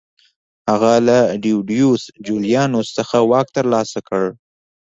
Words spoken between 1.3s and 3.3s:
ډیډیوس جولیانوس څخه